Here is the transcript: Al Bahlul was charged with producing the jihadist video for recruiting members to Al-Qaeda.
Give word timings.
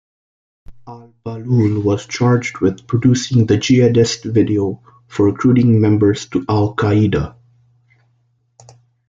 Al 0.87 1.13
Bahlul 1.23 1.83
was 1.83 2.07
charged 2.07 2.57
with 2.57 2.87
producing 2.87 3.45
the 3.45 3.57
jihadist 3.57 4.23
video 4.33 4.81
for 5.05 5.27
recruiting 5.27 5.79
members 5.79 6.25
to 6.29 6.43
Al-Qaeda. 6.49 7.35